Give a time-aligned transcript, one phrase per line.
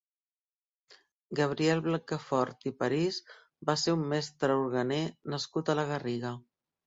[1.39, 3.19] Gabriel Blancafort i París
[3.71, 5.01] va ser un mestre orguener
[5.35, 6.33] nascut a la Garriga.